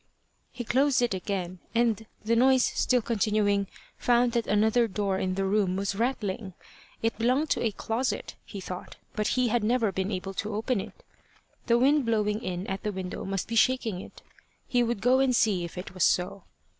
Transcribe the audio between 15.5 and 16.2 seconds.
if it was